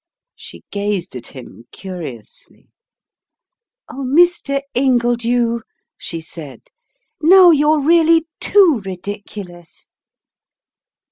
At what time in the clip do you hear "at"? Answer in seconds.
1.15-1.27